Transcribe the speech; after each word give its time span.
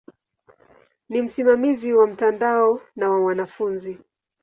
Ni 1.09 1.21
msimamizi 1.21 1.93
wa 1.93 2.07
mtandao 2.07 2.81
na 2.95 3.09
wa 3.09 3.25
wanafunzi. 3.25 3.97